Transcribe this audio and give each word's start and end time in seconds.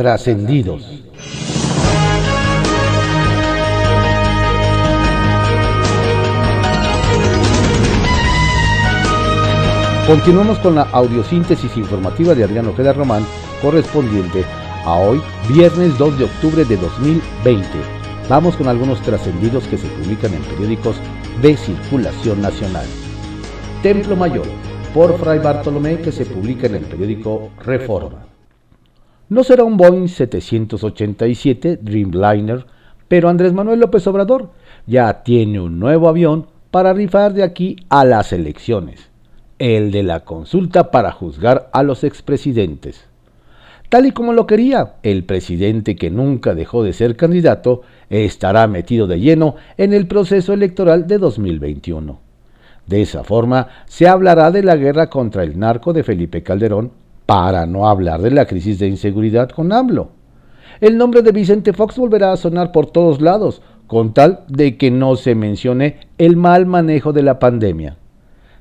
Trascendidos. 0.00 0.82
Continuamos 10.06 10.58
con 10.60 10.76
la 10.76 10.84
audiosíntesis 10.84 11.76
informativa 11.76 12.34
de 12.34 12.44
Adriano 12.44 12.70
Ojeda 12.70 12.94
Román, 12.94 13.26
correspondiente 13.60 14.46
a 14.86 14.94
hoy, 14.94 15.20
viernes 15.50 15.98
2 15.98 16.18
de 16.18 16.24
octubre 16.24 16.64
de 16.64 16.78
2020. 16.78 17.68
Vamos 18.26 18.56
con 18.56 18.68
algunos 18.68 19.02
trascendidos 19.02 19.64
que 19.66 19.76
se 19.76 19.86
publican 19.86 20.32
en 20.32 20.40
periódicos 20.44 20.96
de 21.42 21.58
circulación 21.58 22.40
nacional. 22.40 22.86
Templo 23.82 24.16
Mayor, 24.16 24.46
por 24.94 25.18
Fray 25.18 25.40
Bartolomé, 25.40 25.98
que 25.98 26.10
se 26.10 26.24
publica 26.24 26.68
en 26.68 26.76
el 26.76 26.84
periódico 26.86 27.50
Reforma. 27.62 28.29
No 29.30 29.42
será 29.44 29.64
un 29.64 29.78
Boeing 29.78 30.08
787 30.08 31.78
Dreamliner, 31.80 32.66
pero 33.08 33.30
Andrés 33.30 33.54
Manuel 33.54 33.80
López 33.80 34.06
Obrador 34.06 34.50
ya 34.86 35.22
tiene 35.22 35.60
un 35.60 35.78
nuevo 35.78 36.08
avión 36.08 36.48
para 36.70 36.92
rifar 36.92 37.32
de 37.32 37.44
aquí 37.44 37.76
a 37.88 38.04
las 38.04 38.32
elecciones 38.32 39.10
el 39.60 39.92
de 39.92 40.02
la 40.02 40.20
consulta 40.20 40.90
para 40.90 41.12
juzgar 41.12 41.68
a 41.72 41.82
los 41.82 42.02
expresidentes. 42.02 43.04
Tal 43.90 44.06
y 44.06 44.12
como 44.12 44.32
lo 44.32 44.46
quería, 44.46 44.94
el 45.02 45.24
presidente 45.24 45.96
que 45.96 46.10
nunca 46.10 46.54
dejó 46.54 46.82
de 46.82 46.94
ser 46.94 47.14
candidato 47.14 47.82
estará 48.08 48.66
metido 48.66 49.06
de 49.06 49.20
lleno 49.20 49.56
en 49.76 49.92
el 49.92 50.06
proceso 50.06 50.54
electoral 50.54 51.06
de 51.06 51.18
2021. 51.18 52.18
De 52.86 53.02
esa 53.02 53.22
forma, 53.22 53.68
se 53.86 54.08
hablará 54.08 54.50
de 54.50 54.62
la 54.62 54.76
guerra 54.76 55.10
contra 55.10 55.42
el 55.42 55.58
narco 55.58 55.92
de 55.92 56.04
Felipe 56.04 56.42
Calderón, 56.42 56.92
para 57.30 57.64
no 57.64 57.88
hablar 57.88 58.22
de 58.22 58.32
la 58.32 58.46
crisis 58.46 58.80
de 58.80 58.88
inseguridad 58.88 59.50
con 59.50 59.72
AMLO. 59.72 60.10
El 60.80 60.98
nombre 60.98 61.22
de 61.22 61.30
Vicente 61.30 61.72
Fox 61.72 61.96
volverá 61.96 62.32
a 62.32 62.36
sonar 62.36 62.72
por 62.72 62.86
todos 62.86 63.20
lados, 63.20 63.62
con 63.86 64.14
tal 64.14 64.40
de 64.48 64.76
que 64.76 64.90
no 64.90 65.14
se 65.14 65.36
mencione 65.36 66.08
el 66.18 66.34
mal 66.34 66.66
manejo 66.66 67.12
de 67.12 67.22
la 67.22 67.38
pandemia 67.38 67.96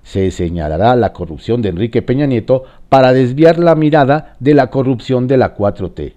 se 0.03 0.29
señalará 0.29 0.95
la 0.95 1.13
corrupción 1.13 1.63
de 1.63 1.69
Enrique 1.69 2.03
Peña 2.03 2.27
Nieto 2.27 2.63
para 2.89 3.11
desviar 3.11 3.57
la 3.57 3.73
mirada 3.73 4.35
de 4.39 4.53
la 4.53 4.69
corrupción 4.69 5.27
de 5.27 5.37
la 5.37 5.55
4T. 5.55 6.13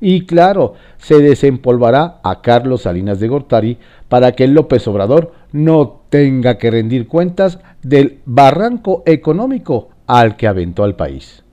Y 0.00 0.24
claro, 0.26 0.74
se 0.98 1.18
desempolvará 1.18 2.20
a 2.22 2.40
Carlos 2.42 2.82
Salinas 2.82 3.18
de 3.18 3.28
Gortari 3.28 3.78
para 4.08 4.32
que 4.32 4.46
López 4.46 4.86
Obrador 4.86 5.32
no 5.50 6.02
tenga 6.10 6.58
que 6.58 6.70
rendir 6.70 7.08
cuentas 7.08 7.58
del 7.82 8.20
barranco 8.24 9.02
económico 9.04 9.88
al 10.06 10.36
que 10.36 10.46
aventó 10.46 10.84
al 10.84 10.94
país. 10.94 11.44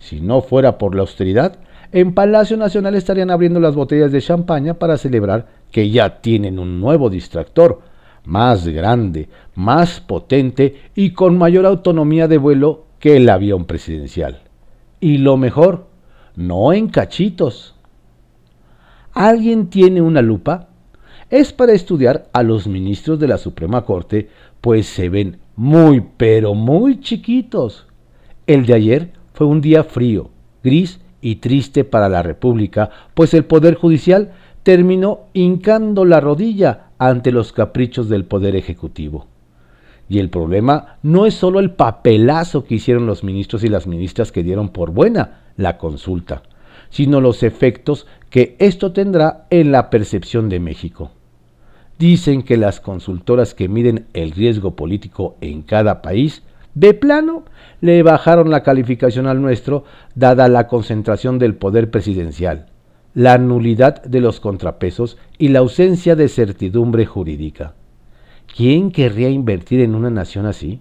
Si 0.00 0.20
no 0.20 0.40
fuera 0.40 0.78
por 0.78 0.96
la 0.96 1.02
austeridad, 1.02 1.60
en 1.92 2.14
Palacio 2.14 2.56
Nacional 2.56 2.94
estarían 2.94 3.30
abriendo 3.30 3.60
las 3.60 3.74
botellas 3.74 4.10
de 4.10 4.20
champaña 4.20 4.74
para 4.74 4.96
celebrar 4.96 5.46
que 5.70 5.90
ya 5.90 6.20
tienen 6.20 6.58
un 6.58 6.80
nuevo 6.80 7.10
distractor, 7.10 7.82
más 8.24 8.66
grande, 8.66 9.28
más 9.54 10.00
potente 10.00 10.76
y 10.94 11.10
con 11.12 11.38
mayor 11.38 11.66
autonomía 11.66 12.28
de 12.28 12.38
vuelo 12.38 12.86
que 12.98 13.16
el 13.16 13.28
avión 13.28 13.66
presidencial. 13.66 14.40
Y 15.00 15.18
lo 15.18 15.36
mejor, 15.36 15.86
no 16.36 16.72
en 16.72 16.88
cachitos. 16.88 17.74
¿Alguien 19.12 19.68
tiene 19.68 20.00
una 20.00 20.22
lupa? 20.22 20.68
Es 21.28 21.52
para 21.52 21.72
estudiar 21.72 22.28
a 22.32 22.42
los 22.42 22.66
ministros 22.66 23.18
de 23.18 23.28
la 23.28 23.38
Suprema 23.38 23.84
Corte, 23.84 24.28
pues 24.60 24.86
se 24.86 25.08
ven 25.08 25.38
muy, 25.56 26.04
pero 26.16 26.54
muy 26.54 27.00
chiquitos. 27.00 27.86
El 28.46 28.66
de 28.66 28.74
ayer 28.74 29.12
fue 29.40 29.46
un 29.46 29.62
día 29.62 29.84
frío, 29.84 30.28
gris 30.62 31.00
y 31.22 31.36
triste 31.36 31.84
para 31.84 32.10
la 32.10 32.22
República, 32.22 32.90
pues 33.14 33.32
el 33.32 33.46
Poder 33.46 33.74
Judicial 33.74 34.32
terminó 34.64 35.20
hincando 35.32 36.04
la 36.04 36.20
rodilla 36.20 36.90
ante 36.98 37.32
los 37.32 37.54
caprichos 37.54 38.10
del 38.10 38.26
Poder 38.26 38.54
Ejecutivo. 38.54 39.28
Y 40.10 40.18
el 40.18 40.28
problema 40.28 40.98
no 41.02 41.24
es 41.24 41.32
solo 41.32 41.58
el 41.58 41.70
papelazo 41.70 42.64
que 42.64 42.74
hicieron 42.74 43.06
los 43.06 43.24
ministros 43.24 43.64
y 43.64 43.68
las 43.68 43.86
ministras 43.86 44.30
que 44.30 44.42
dieron 44.42 44.68
por 44.68 44.90
buena 44.90 45.40
la 45.56 45.78
consulta, 45.78 46.42
sino 46.90 47.22
los 47.22 47.42
efectos 47.42 48.06
que 48.28 48.56
esto 48.58 48.92
tendrá 48.92 49.46
en 49.48 49.72
la 49.72 49.88
percepción 49.88 50.50
de 50.50 50.60
México. 50.60 51.12
Dicen 51.98 52.42
que 52.42 52.58
las 52.58 52.78
consultoras 52.78 53.54
que 53.54 53.70
miden 53.70 54.04
el 54.12 54.32
riesgo 54.32 54.76
político 54.76 55.38
en 55.40 55.62
cada 55.62 56.02
país, 56.02 56.42
de 56.74 56.92
plano, 56.92 57.44
le 57.80 58.02
bajaron 58.02 58.50
la 58.50 58.62
calificación 58.62 59.26
al 59.26 59.40
nuestro, 59.40 59.84
dada 60.14 60.48
la 60.48 60.66
concentración 60.66 61.38
del 61.38 61.54
poder 61.54 61.90
presidencial, 61.90 62.66
la 63.14 63.38
nulidad 63.38 64.02
de 64.02 64.20
los 64.20 64.40
contrapesos 64.40 65.18
y 65.38 65.48
la 65.48 65.60
ausencia 65.60 66.16
de 66.16 66.28
certidumbre 66.28 67.06
jurídica. 67.06 67.74
¿Quién 68.54 68.90
querría 68.90 69.30
invertir 69.30 69.80
en 69.80 69.94
una 69.94 70.10
nación 70.10 70.46
así? 70.46 70.80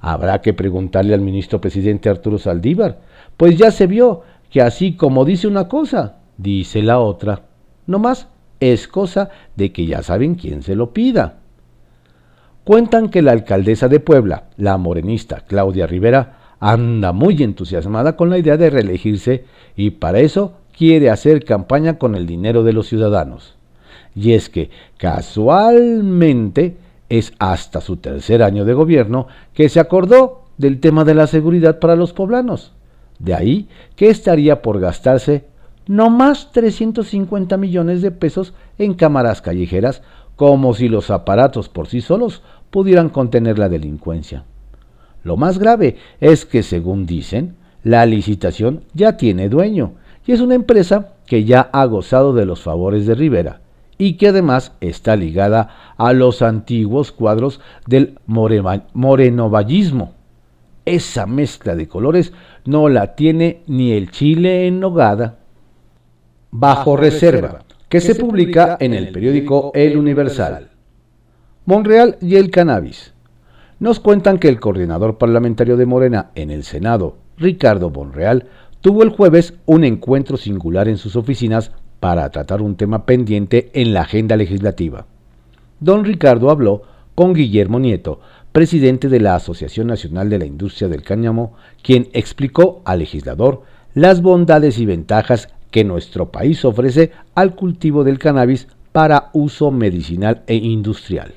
Habrá 0.00 0.40
que 0.40 0.54
preguntarle 0.54 1.14
al 1.14 1.20
ministro 1.20 1.60
presidente 1.60 2.08
Arturo 2.08 2.38
Saldívar, 2.38 3.00
pues 3.36 3.56
ya 3.56 3.70
se 3.70 3.86
vio 3.86 4.22
que 4.50 4.62
así 4.62 4.94
como 4.94 5.24
dice 5.24 5.48
una 5.48 5.68
cosa, 5.68 6.18
dice 6.36 6.82
la 6.82 7.00
otra. 7.00 7.42
No 7.86 7.98
más 7.98 8.28
es 8.60 8.88
cosa 8.88 9.30
de 9.56 9.72
que 9.72 9.86
ya 9.86 10.02
saben 10.02 10.34
quién 10.34 10.62
se 10.62 10.74
lo 10.74 10.92
pida. 10.92 11.37
Cuentan 12.68 13.08
que 13.08 13.22
la 13.22 13.32
alcaldesa 13.32 13.88
de 13.88 13.98
Puebla, 13.98 14.50
la 14.58 14.76
morenista 14.76 15.40
Claudia 15.40 15.86
Rivera, 15.86 16.36
anda 16.60 17.14
muy 17.14 17.42
entusiasmada 17.42 18.14
con 18.14 18.28
la 18.28 18.36
idea 18.36 18.58
de 18.58 18.68
reelegirse 18.68 19.46
y 19.74 19.92
para 19.92 20.18
eso 20.18 20.52
quiere 20.76 21.08
hacer 21.08 21.46
campaña 21.46 21.96
con 21.96 22.14
el 22.14 22.26
dinero 22.26 22.64
de 22.64 22.74
los 22.74 22.86
ciudadanos. 22.86 23.56
Y 24.14 24.34
es 24.34 24.50
que 24.50 24.68
casualmente 24.98 26.76
es 27.08 27.32
hasta 27.38 27.80
su 27.80 27.96
tercer 27.96 28.42
año 28.42 28.66
de 28.66 28.74
gobierno 28.74 29.28
que 29.54 29.70
se 29.70 29.80
acordó 29.80 30.42
del 30.58 30.78
tema 30.78 31.04
de 31.06 31.14
la 31.14 31.26
seguridad 31.26 31.78
para 31.78 31.96
los 31.96 32.12
poblanos. 32.12 32.74
De 33.18 33.32
ahí 33.32 33.68
que 33.96 34.10
estaría 34.10 34.60
por 34.60 34.78
gastarse 34.78 35.46
no 35.86 36.10
más 36.10 36.52
350 36.52 37.56
millones 37.56 38.02
de 38.02 38.10
pesos 38.10 38.52
en 38.76 38.92
cámaras 38.92 39.40
callejeras, 39.40 40.02
como 40.38 40.72
si 40.72 40.88
los 40.88 41.10
aparatos 41.10 41.68
por 41.68 41.88
sí 41.88 42.00
solos 42.00 42.42
pudieran 42.70 43.08
contener 43.08 43.58
la 43.58 43.68
delincuencia. 43.68 44.44
Lo 45.24 45.36
más 45.36 45.58
grave 45.58 45.96
es 46.20 46.44
que, 46.44 46.62
según 46.62 47.06
dicen, 47.06 47.56
la 47.82 48.06
licitación 48.06 48.84
ya 48.94 49.16
tiene 49.16 49.48
dueño 49.48 49.92
y 50.26 50.32
es 50.32 50.40
una 50.40 50.54
empresa 50.54 51.14
que 51.26 51.44
ya 51.44 51.68
ha 51.72 51.84
gozado 51.86 52.32
de 52.32 52.46
los 52.46 52.62
favores 52.62 53.06
de 53.06 53.14
Rivera 53.14 53.60
y 53.98 54.14
que 54.14 54.28
además 54.28 54.72
está 54.80 55.16
ligada 55.16 55.94
a 55.96 56.12
los 56.12 56.42
antiguos 56.42 57.12
cuadros 57.12 57.60
del 57.86 58.18
morenovallismo. 58.26 60.14
Esa 60.84 61.26
mezcla 61.26 61.74
de 61.74 61.88
colores 61.88 62.32
no 62.64 62.88
la 62.88 63.14
tiene 63.14 63.62
ni 63.66 63.92
el 63.92 64.10
chile 64.10 64.66
en 64.66 64.80
nogada. 64.80 65.38
Bajo 66.50 66.96
reserva, 66.96 67.64
que 67.88 68.00
se 68.00 68.14
publica 68.14 68.78
en 68.80 68.94
el 68.94 69.10
periódico 69.10 69.70
El 69.74 69.98
Universal. 69.98 70.70
Monreal 71.68 72.16
y 72.22 72.36
el 72.36 72.50
cannabis. 72.50 73.12
Nos 73.78 74.00
cuentan 74.00 74.38
que 74.38 74.48
el 74.48 74.58
coordinador 74.58 75.18
parlamentario 75.18 75.76
de 75.76 75.84
Morena 75.84 76.30
en 76.34 76.50
el 76.50 76.64
Senado, 76.64 77.18
Ricardo 77.36 77.90
Monreal, 77.90 78.46
tuvo 78.80 79.02
el 79.02 79.10
jueves 79.10 79.52
un 79.66 79.84
encuentro 79.84 80.38
singular 80.38 80.88
en 80.88 80.96
sus 80.96 81.14
oficinas 81.14 81.72
para 82.00 82.30
tratar 82.30 82.62
un 82.62 82.76
tema 82.76 83.04
pendiente 83.04 83.70
en 83.74 83.92
la 83.92 84.00
agenda 84.00 84.34
legislativa. 84.34 85.04
Don 85.78 86.06
Ricardo 86.06 86.48
habló 86.48 86.84
con 87.14 87.34
Guillermo 87.34 87.78
Nieto, 87.78 88.20
presidente 88.50 89.10
de 89.10 89.20
la 89.20 89.34
Asociación 89.34 89.88
Nacional 89.88 90.30
de 90.30 90.38
la 90.38 90.46
Industria 90.46 90.88
del 90.88 91.02
Cáñamo, 91.02 91.52
quien 91.82 92.08
explicó 92.14 92.80
al 92.86 93.00
legislador 93.00 93.60
las 93.92 94.22
bondades 94.22 94.78
y 94.78 94.86
ventajas 94.86 95.50
que 95.70 95.84
nuestro 95.84 96.30
país 96.32 96.64
ofrece 96.64 97.12
al 97.34 97.54
cultivo 97.54 98.04
del 98.04 98.18
cannabis 98.18 98.68
para 98.90 99.28
uso 99.34 99.70
medicinal 99.70 100.44
e 100.46 100.54
industrial. 100.54 101.34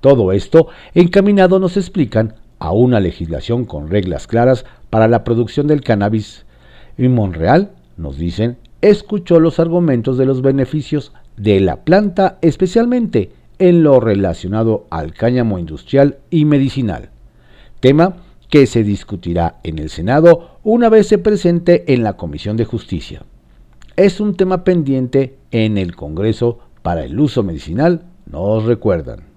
Todo 0.00 0.32
esto 0.32 0.68
encaminado 0.94 1.58
nos 1.58 1.76
explican 1.76 2.34
a 2.58 2.72
una 2.72 3.00
legislación 3.00 3.64
con 3.64 3.88
reglas 3.88 4.26
claras 4.26 4.64
para 4.90 5.08
la 5.08 5.24
producción 5.24 5.66
del 5.66 5.80
cannabis 5.80 6.44
y 6.96 7.08
Monreal, 7.08 7.72
nos 7.96 8.16
dicen, 8.16 8.58
escuchó 8.80 9.40
los 9.40 9.60
argumentos 9.60 10.18
de 10.18 10.26
los 10.26 10.42
beneficios 10.42 11.12
de 11.36 11.60
la 11.60 11.84
planta, 11.84 12.38
especialmente 12.42 13.32
en 13.58 13.82
lo 13.82 14.00
relacionado 14.00 14.86
al 14.90 15.12
cáñamo 15.12 15.58
industrial 15.58 16.18
y 16.30 16.44
medicinal, 16.44 17.10
tema 17.80 18.16
que 18.50 18.66
se 18.66 18.82
discutirá 18.82 19.56
en 19.62 19.78
el 19.78 19.90
Senado 19.90 20.58
una 20.62 20.88
vez 20.88 21.08
se 21.08 21.18
presente 21.18 21.92
en 21.92 22.02
la 22.02 22.16
Comisión 22.16 22.56
de 22.56 22.64
Justicia. 22.64 23.22
Es 23.96 24.20
un 24.20 24.36
tema 24.36 24.64
pendiente 24.64 25.36
en 25.50 25.76
el 25.76 25.94
Congreso 25.96 26.60
para 26.82 27.04
el 27.04 27.18
uso 27.18 27.42
medicinal, 27.42 28.04
nos 28.26 28.64
recuerdan. 28.64 29.27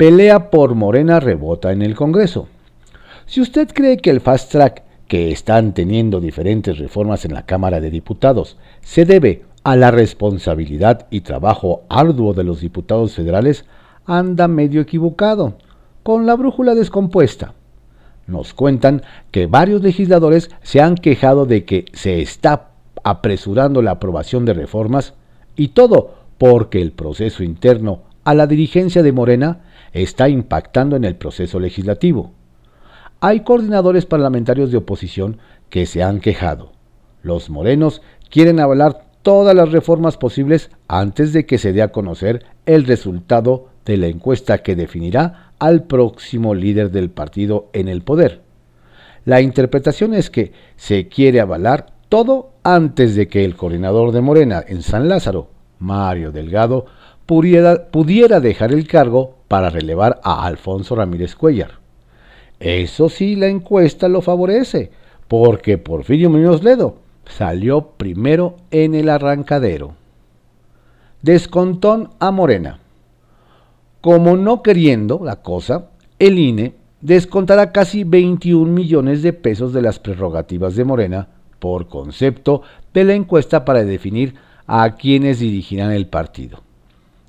Pelea 0.00 0.48
por 0.48 0.76
Morena 0.76 1.20
rebota 1.20 1.72
en 1.72 1.82
el 1.82 1.94
Congreso. 1.94 2.48
Si 3.26 3.42
usted 3.42 3.68
cree 3.68 3.98
que 3.98 4.08
el 4.08 4.22
fast 4.22 4.50
track 4.50 4.82
que 5.06 5.30
están 5.30 5.74
teniendo 5.74 6.22
diferentes 6.22 6.78
reformas 6.78 7.26
en 7.26 7.34
la 7.34 7.44
Cámara 7.44 7.80
de 7.80 7.90
Diputados 7.90 8.56
se 8.80 9.04
debe 9.04 9.42
a 9.62 9.76
la 9.76 9.90
responsabilidad 9.90 11.06
y 11.10 11.20
trabajo 11.20 11.82
arduo 11.90 12.32
de 12.32 12.44
los 12.44 12.62
diputados 12.62 13.14
federales, 13.14 13.66
anda 14.06 14.48
medio 14.48 14.80
equivocado, 14.80 15.58
con 16.02 16.24
la 16.24 16.34
brújula 16.34 16.74
descompuesta. 16.74 17.52
Nos 18.26 18.54
cuentan 18.54 19.02
que 19.30 19.48
varios 19.48 19.82
legisladores 19.82 20.50
se 20.62 20.80
han 20.80 20.94
quejado 20.94 21.44
de 21.44 21.66
que 21.66 21.84
se 21.92 22.22
está 22.22 22.70
apresurando 23.04 23.82
la 23.82 23.90
aprobación 23.90 24.46
de 24.46 24.54
reformas 24.54 25.12
y 25.56 25.68
todo 25.68 26.14
porque 26.38 26.80
el 26.80 26.92
proceso 26.92 27.42
interno 27.42 28.00
a 28.24 28.32
la 28.32 28.46
dirigencia 28.46 29.02
de 29.02 29.12
Morena 29.12 29.60
está 29.92 30.28
impactando 30.28 30.96
en 30.96 31.04
el 31.04 31.16
proceso 31.16 31.60
legislativo. 31.60 32.32
Hay 33.20 33.40
coordinadores 33.40 34.06
parlamentarios 34.06 34.70
de 34.70 34.78
oposición 34.78 35.38
que 35.68 35.86
se 35.86 36.02
han 36.02 36.20
quejado. 36.20 36.72
Los 37.22 37.50
morenos 37.50 38.02
quieren 38.30 38.60
avalar 38.60 39.04
todas 39.22 39.54
las 39.54 39.70
reformas 39.70 40.16
posibles 40.16 40.70
antes 40.88 41.32
de 41.32 41.44
que 41.44 41.58
se 41.58 41.72
dé 41.72 41.82
a 41.82 41.92
conocer 41.92 42.46
el 42.66 42.84
resultado 42.84 43.68
de 43.84 43.96
la 43.96 44.06
encuesta 44.06 44.58
que 44.58 44.76
definirá 44.76 45.52
al 45.58 45.84
próximo 45.84 46.54
líder 46.54 46.90
del 46.90 47.10
partido 47.10 47.68
en 47.72 47.88
el 47.88 48.02
poder. 48.02 48.42
La 49.24 49.40
interpretación 49.40 50.14
es 50.14 50.30
que 50.30 50.52
se 50.76 51.08
quiere 51.08 51.40
avalar 51.40 51.92
todo 52.08 52.52
antes 52.62 53.14
de 53.14 53.28
que 53.28 53.44
el 53.44 53.56
coordinador 53.56 54.12
de 54.12 54.22
Morena 54.22 54.64
en 54.66 54.82
San 54.82 55.08
Lázaro, 55.08 55.50
Mario 55.78 56.32
Delgado, 56.32 56.86
pudiera, 57.26 58.40
dejar 58.40 58.72
el 58.72 58.88
cargo 58.88 59.36
para 59.50 59.68
relevar 59.68 60.20
a 60.22 60.46
Alfonso 60.46 60.94
Ramírez 60.94 61.34
Cuellar. 61.34 61.80
Eso 62.60 63.08
sí, 63.08 63.34
la 63.34 63.48
encuesta 63.48 64.08
lo 64.08 64.22
favorece, 64.22 64.92
porque 65.26 65.76
Porfirio 65.76 66.30
Muñoz 66.30 66.62
Ledo 66.62 66.98
salió 67.24 67.88
primero 67.96 68.58
en 68.70 68.94
el 68.94 69.08
arrancadero. 69.08 69.96
Descontón 71.22 72.10
a 72.20 72.30
Morena. 72.30 72.78
Como 74.00 74.36
no 74.36 74.62
queriendo 74.62 75.20
la 75.24 75.42
cosa, 75.42 75.86
el 76.20 76.38
INE 76.38 76.76
descontará 77.00 77.72
casi 77.72 78.04
21 78.04 78.70
millones 78.70 79.20
de 79.20 79.32
pesos 79.32 79.72
de 79.72 79.82
las 79.82 79.98
prerrogativas 79.98 80.76
de 80.76 80.84
Morena 80.84 81.26
por 81.58 81.88
concepto 81.88 82.62
de 82.94 83.02
la 83.02 83.14
encuesta 83.14 83.64
para 83.64 83.82
definir 83.82 84.36
a 84.68 84.94
quienes 84.94 85.40
dirigirán 85.40 85.90
el 85.90 86.06
partido. 86.06 86.60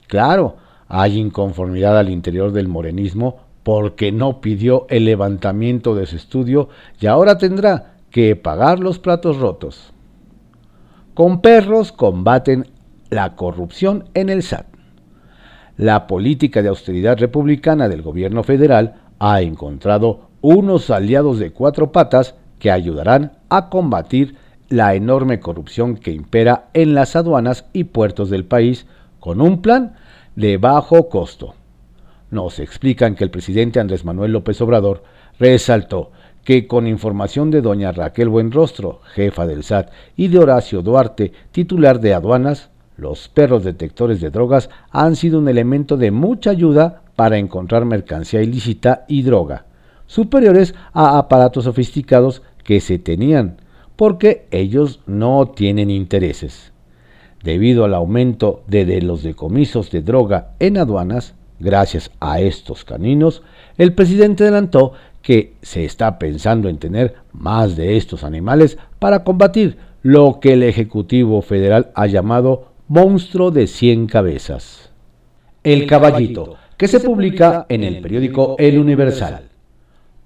Claro, 0.05 0.57
hay 0.93 1.17
inconformidad 1.17 1.97
al 1.97 2.09
interior 2.09 2.51
del 2.51 2.67
morenismo 2.67 3.37
porque 3.63 4.11
no 4.11 4.41
pidió 4.41 4.87
el 4.89 5.05
levantamiento 5.05 5.95
de 5.95 6.05
su 6.05 6.17
estudio 6.17 6.67
y 6.99 7.07
ahora 7.07 7.37
tendrá 7.37 7.93
que 8.09 8.35
pagar 8.35 8.79
los 8.79 8.99
platos 8.99 9.37
rotos. 9.37 9.93
Con 11.13 11.39
perros 11.39 11.93
combaten 11.93 12.67
la 13.09 13.37
corrupción 13.37 14.09
en 14.15 14.29
el 14.29 14.43
SAT. 14.43 14.65
La 15.77 16.07
política 16.07 16.61
de 16.61 16.67
austeridad 16.67 17.17
republicana 17.17 17.87
del 17.87 18.01
gobierno 18.01 18.43
federal 18.43 18.95
ha 19.17 19.41
encontrado 19.41 20.27
unos 20.41 20.89
aliados 20.89 21.39
de 21.39 21.51
cuatro 21.51 21.93
patas 21.93 22.35
que 22.59 22.69
ayudarán 22.69 23.37
a 23.47 23.69
combatir 23.69 24.35
la 24.67 24.93
enorme 24.93 25.39
corrupción 25.39 25.95
que 25.95 26.11
impera 26.11 26.65
en 26.73 26.95
las 26.95 27.15
aduanas 27.15 27.63
y 27.71 27.85
puertos 27.85 28.29
del 28.29 28.43
país 28.43 28.87
con 29.21 29.39
un 29.39 29.61
plan 29.61 29.95
de 30.35 30.57
bajo 30.57 31.09
costo. 31.09 31.55
Nos 32.29 32.59
explican 32.59 33.15
que 33.15 33.23
el 33.23 33.29
presidente 33.29 33.79
Andrés 33.79 34.05
Manuel 34.05 34.31
López 34.31 34.61
Obrador 34.61 35.03
resaltó 35.39 36.11
que 36.43 36.67
con 36.67 36.87
información 36.87 37.51
de 37.51 37.61
doña 37.61 37.91
Raquel 37.91 38.29
Buenrostro, 38.29 39.01
jefa 39.13 39.45
del 39.45 39.63
SAT, 39.63 39.91
y 40.15 40.27
de 40.29 40.39
Horacio 40.39 40.81
Duarte, 40.81 41.33
titular 41.51 41.99
de 41.99 42.13
aduanas, 42.13 42.69
los 42.97 43.27
perros 43.29 43.63
detectores 43.63 44.21
de 44.21 44.29
drogas 44.29 44.69
han 44.91 45.15
sido 45.15 45.39
un 45.39 45.49
elemento 45.49 45.97
de 45.97 46.11
mucha 46.11 46.51
ayuda 46.51 47.01
para 47.15 47.37
encontrar 47.37 47.85
mercancía 47.85 48.41
ilícita 48.41 49.05
y 49.07 49.23
droga, 49.23 49.65
superiores 50.05 50.73
a 50.93 51.17
aparatos 51.17 51.65
sofisticados 51.65 52.41
que 52.63 52.79
se 52.79 52.99
tenían, 52.99 53.57
porque 53.95 54.47
ellos 54.51 55.01
no 55.05 55.47
tienen 55.47 55.89
intereses. 55.89 56.70
Debido 57.43 57.85
al 57.85 57.93
aumento 57.93 58.63
de, 58.67 59.01
los 59.01 59.23
decomisos 59.23 59.89
de 59.91 60.01
droga 60.01 60.51
en 60.59 60.77
aduanas, 60.77 61.33
gracias 61.59 62.11
a 62.19 62.39
estos 62.39 62.85
caninos, 62.85 63.41
el 63.77 63.93
presidente 63.93 64.43
adelantó 64.43 64.93
que 65.21 65.53
se 65.61 65.85
está 65.85 66.19
pensando 66.19 66.69
en 66.69 66.77
tener 66.77 67.15
más 67.33 67.75
de 67.75 67.97
estos 67.97 68.23
animales 68.23 68.77
para 68.99 69.23
combatir 69.23 69.77
lo 70.03 70.39
que 70.39 70.53
el 70.53 70.63
Ejecutivo 70.63 71.41
Federal 71.41 71.91
ha 71.95 72.07
llamado 72.07 72.71
monstruo 72.87 73.51
de 73.51 73.67
100 73.67 74.07
cabezas. 74.07 74.91
El 75.63 75.85
caballito, 75.87 76.57
que 76.77 76.87
se 76.87 76.99
publica 76.99 77.65
en 77.69 77.83
el 77.83 78.01
periódico 78.01 78.55
El 78.57 78.79
Universal. 78.79 79.49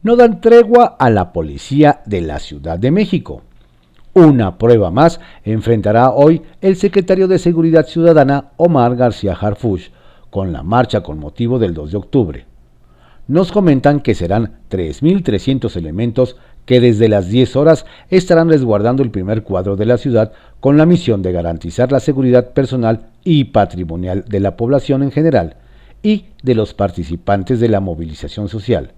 No 0.03 0.15
dan 0.15 0.39
tregua 0.39 0.95
a 0.97 1.09
la 1.09 1.33
policía 1.33 2.01
de 2.05 2.21
la 2.21 2.39
Ciudad 2.39 2.79
de 2.79 2.91
México. 2.91 3.41
Una 4.17 4.57
prueba 4.57 4.91
más 4.91 5.19
enfrentará 5.43 6.09
hoy 6.09 6.41
el 6.61 6.77
secretario 6.77 7.27
de 7.27 7.37
Seguridad 7.37 7.85
Ciudadana 7.85 8.51
Omar 8.55 8.95
García 8.95 9.33
Harfuch 9.33 9.91
con 10.29 10.53
la 10.53 10.63
marcha 10.63 11.03
con 11.03 11.19
motivo 11.19 11.59
del 11.59 11.73
2 11.73 11.91
de 11.91 11.97
octubre. 11.97 12.45
Nos 13.27 13.51
comentan 13.51 13.99
que 13.99 14.15
serán 14.15 14.61
3.300 14.71 15.75
elementos 15.75 16.37
que 16.65 16.79
desde 16.79 17.09
las 17.09 17.27
10 17.27 17.57
horas 17.57 17.85
estarán 18.09 18.47
resguardando 18.47 19.03
el 19.03 19.11
primer 19.11 19.43
cuadro 19.43 19.75
de 19.75 19.85
la 19.85 19.97
ciudad 19.97 20.31
con 20.61 20.77
la 20.77 20.85
misión 20.85 21.21
de 21.21 21.33
garantizar 21.33 21.91
la 21.91 21.99
seguridad 21.99 22.53
personal 22.53 23.07
y 23.25 23.43
patrimonial 23.43 24.23
de 24.29 24.39
la 24.39 24.55
población 24.55 25.03
en 25.03 25.11
general 25.11 25.57
y 26.01 26.27
de 26.41 26.55
los 26.55 26.73
participantes 26.73 27.59
de 27.59 27.67
la 27.67 27.81
movilización 27.81 28.47
social 28.47 28.93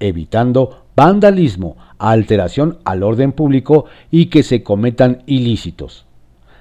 evitando 0.00 0.84
vandalismo, 0.96 1.76
alteración 1.98 2.78
al 2.84 3.02
orden 3.02 3.32
público 3.32 3.86
y 4.10 4.26
que 4.26 4.42
se 4.42 4.62
cometan 4.62 5.22
ilícitos. 5.26 6.06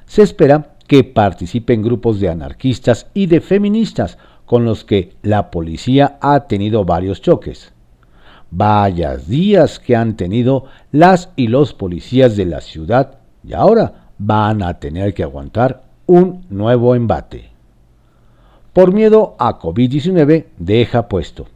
Se 0.05 0.21
espera 0.21 0.75
que 0.87 1.03
participen 1.03 1.81
grupos 1.81 2.19
de 2.19 2.29
anarquistas 2.29 3.07
y 3.13 3.25
de 3.25 3.41
feministas 3.41 4.17
con 4.45 4.63
los 4.63 4.85
que 4.85 5.13
la 5.21 5.51
policía 5.51 6.17
ha 6.21 6.47
tenido 6.47 6.85
varios 6.85 7.21
choques. 7.21 7.73
Vayas 8.49 9.27
días 9.27 9.79
que 9.79 9.95
han 9.95 10.15
tenido 10.15 10.65
las 10.91 11.29
y 11.35 11.47
los 11.47 11.73
policías 11.73 12.37
de 12.37 12.45
la 12.45 12.61
ciudad 12.61 13.19
y 13.43 13.53
ahora 13.53 14.11
van 14.17 14.63
a 14.63 14.79
tener 14.79 15.13
que 15.13 15.23
aguantar 15.23 15.83
un 16.05 16.45
nuevo 16.49 16.95
embate. 16.95 17.49
Por 18.71 18.93
miedo 18.93 19.35
a 19.39 19.59
COVID-19 19.59 20.45
deja 20.57 21.09
puesto. 21.09 21.47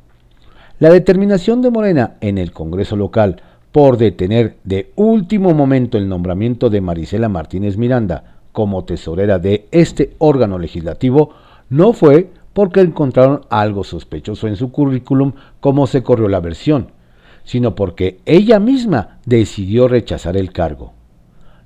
La 0.81 0.89
determinación 0.89 1.61
de 1.61 1.69
Morena 1.69 2.15
en 2.21 2.39
el 2.39 2.53
Congreso 2.53 2.95
local 2.95 3.43
por 3.71 3.97
detener 3.97 4.57
de 4.63 4.91
último 4.95 5.53
momento 5.53 5.95
el 5.99 6.09
nombramiento 6.09 6.71
de 6.71 6.81
Marisela 6.81 7.29
Martínez 7.29 7.77
Miranda 7.77 8.39
como 8.51 8.83
tesorera 8.83 9.37
de 9.37 9.67
este 9.69 10.15
órgano 10.17 10.57
legislativo 10.57 11.35
no 11.69 11.93
fue 11.93 12.31
porque 12.53 12.79
encontraron 12.79 13.41
algo 13.51 13.83
sospechoso 13.83 14.47
en 14.47 14.55
su 14.55 14.71
currículum 14.71 15.33
como 15.59 15.85
se 15.85 16.01
corrió 16.01 16.27
la 16.27 16.39
versión, 16.39 16.87
sino 17.43 17.75
porque 17.75 18.17
ella 18.25 18.59
misma 18.59 19.19
decidió 19.23 19.87
rechazar 19.87 20.35
el 20.35 20.51
cargo. 20.51 20.93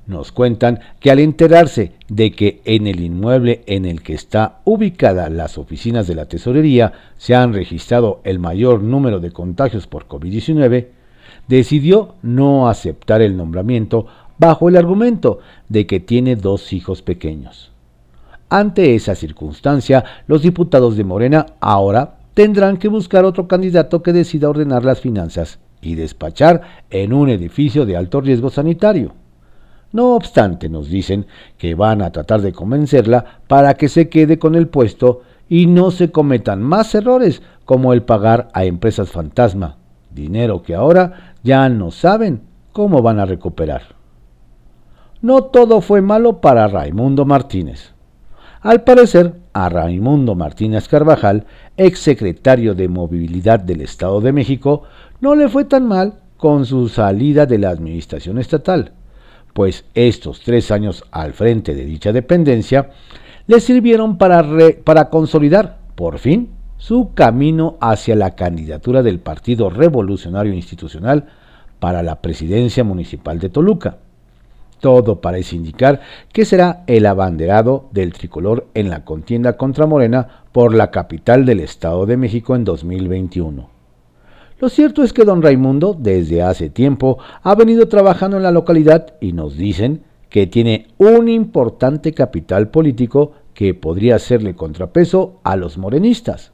Nos 0.08 0.32
cuentan 0.32 0.80
que 1.00 1.10
al 1.10 1.20
enterarse 1.20 1.94
de 2.10 2.32
que 2.32 2.62
en 2.66 2.86
el 2.86 3.00
inmueble 3.00 3.64
en 3.66 3.86
el 3.86 4.04
que 4.04 4.14
está 4.14 4.60
ubicada 4.64 5.30
las 5.30 5.58
oficinas 5.58 6.06
de 6.08 6.16
la 6.16 6.28
tesorería 6.28 6.94
se 7.18 7.34
han 7.34 7.54
registrado 7.54 8.22
el 8.24 8.38
mayor 8.38 8.84
número 8.84 9.20
de 9.20 9.32
contagios 9.32 9.88
por 9.88 10.08
COVID-19, 10.08 10.88
decidió 11.48 12.16
no 12.22 12.70
aceptar 12.70 13.22
el 13.22 13.36
nombramiento 13.36 14.06
bajo 14.38 14.70
el 14.70 14.76
argumento 14.76 15.40
de 15.70 15.88
que 15.88 16.00
tiene 16.00 16.36
dos 16.36 16.72
hijos 16.72 17.02
pequeños. 17.02 17.72
Ante 18.50 18.94
esa 18.94 19.16
circunstancia, 19.16 20.04
los 20.28 20.44
diputados 20.44 20.98
de 20.98 21.04
Morena 21.04 21.48
ahora 21.60 22.18
tendrán 22.36 22.78
que 22.78 22.90
buscar 22.90 23.26
otro 23.26 23.48
candidato 23.48 24.04
que 24.04 24.14
decida 24.14 24.50
ordenar 24.50 24.86
las 24.86 25.02
finanzas 25.02 25.58
y 25.82 25.96
despachar 25.96 26.62
en 26.92 27.12
un 27.12 27.30
edificio 27.30 27.88
de 27.88 27.98
alto 27.98 28.22
riesgo 28.22 28.52
sanitario. 28.52 29.14
No 29.92 30.16
obstante, 30.16 30.70
nos 30.70 30.90
dicen 30.90 31.26
que 31.58 31.76
van 31.76 32.02
a 32.02 32.12
tratar 32.12 32.42
de 32.42 32.54
convencerla 32.54 33.40
para 33.48 33.76
que 33.76 33.90
se 33.90 34.10
quede 34.10 34.40
con 34.40 34.56
el 34.56 34.68
puesto 34.68 35.22
y 35.48 35.68
no 35.68 35.92
se 35.92 36.12
cometan 36.12 36.62
más 36.62 36.96
errores 36.96 37.42
como 37.66 37.94
el 37.94 38.04
pagar 38.04 38.50
a 38.54 38.66
empresas 38.66 39.10
fantasma, 39.10 39.78
dinero 40.12 40.64
que 40.64 40.76
ahora 40.76 41.36
ya 41.44 41.70
no 41.70 41.92
saben 41.92 42.42
cómo 42.72 43.02
van 43.02 43.20
a 43.20 43.26
recuperar. 43.26 43.96
No 45.22 45.46
todo 45.46 45.82
fue 45.82 46.02
malo 46.02 46.42
para 46.42 46.68
Raimundo 46.68 47.26
Martínez. 47.26 47.94
Al 48.62 48.84
parecer, 48.84 49.36
a 49.54 49.70
Raimundo 49.70 50.36
Martínez 50.36 50.88
Carvajal, 50.88 51.46
exsecretario 51.78 52.74
de 52.74 52.88
Movilidad 52.88 53.60
del 53.60 53.82
Estado 53.82 54.22
de 54.22 54.34
México, 54.34 54.84
no 55.22 55.36
le 55.36 55.48
fue 55.50 55.66
tan 55.66 55.88
mal 55.88 56.16
con 56.38 56.66
su 56.66 56.90
salida 56.90 57.46
de 57.46 57.60
la 57.60 57.70
administración 57.70 58.40
estatal, 58.40 58.92
pues 59.56 59.86
estos 59.94 60.42
tres 60.42 60.70
años 60.70 61.06
al 61.12 61.32
frente 61.32 61.74
de 61.76 61.86
dicha 61.86 62.12
dependencia 62.12 62.90
le 63.48 63.62
sirvieron 63.62 64.18
para, 64.18 64.46
para 64.84 65.10
consolidar, 65.10 65.78
por 65.96 66.20
fin, 66.20 66.50
su 66.76 67.14
camino 67.14 67.78
hacia 67.80 68.18
la 68.18 68.36
candidatura 68.36 69.02
del 69.02 69.20
Partido 69.20 69.70
Revolucionario 69.70 70.52
Institucional 70.52 71.30
para 71.80 72.04
la 72.04 72.22
presidencia 72.22 72.84
municipal 72.84 73.40
de 73.40 73.48
Toluca. 73.48 73.96
Todo 74.82 75.22
parece 75.22 75.56
indicar 75.56 76.02
que 76.34 76.44
será 76.44 76.84
el 76.86 77.06
abanderado 77.06 77.88
del 77.92 78.12
tricolor 78.12 78.68
en 78.74 78.90
la 78.90 79.06
contienda 79.06 79.56
contra 79.56 79.86
Morena 79.86 80.44
por 80.52 80.76
la 80.76 80.92
capital 80.92 81.46
del 81.46 81.62
Estado 81.62 82.06
de 82.06 82.18
México 82.18 82.58
en 82.58 82.66
2021. 82.66 83.75
Lo 84.60 84.70
cierto 84.70 85.04
es 85.04 85.12
que 85.12 85.26
don 85.26 85.42
Raimundo 85.42 85.96
desde 85.98 86.42
hace 86.42 86.70
tiempo 86.70 87.18
ha 87.44 87.56
venido 87.56 87.88
trabajando 87.90 88.38
en 88.38 88.44
la 88.44 88.52
localidad 88.52 89.16
y 89.20 89.34
nos 89.34 89.58
dicen 89.58 90.04
que 90.30 90.48
tiene 90.48 90.88
un 90.98 91.28
importante 91.28 92.14
capital 92.14 92.70
político 92.70 93.34
que 93.54 93.74
podría 93.74 94.16
hacerle 94.16 94.56
contrapeso 94.56 95.40
a 95.44 95.56
los 95.56 95.78
morenistas. 95.78 96.52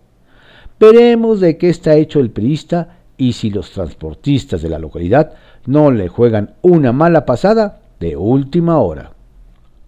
Veremos 0.80 1.40
de 1.40 1.58
qué 1.58 1.70
está 1.70 1.96
hecho 1.96 2.20
el 2.20 2.32
priista 2.32 2.98
y 3.18 3.34
si 3.34 3.52
los 3.52 3.72
transportistas 3.72 4.64
de 4.64 4.70
la 4.70 4.80
localidad 4.80 5.34
no 5.68 5.92
le 5.92 6.08
juegan 6.08 6.56
una 6.64 6.92
mala 6.92 7.26
pasada 7.26 7.82
de 8.00 8.18
última 8.18 8.80
hora. 8.80 9.12